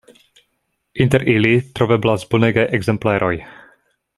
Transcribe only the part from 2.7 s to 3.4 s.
ekzempleroj.